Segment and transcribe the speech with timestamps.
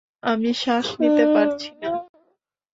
[0.23, 1.89] আমি শ্বাস নিতে পারছি না।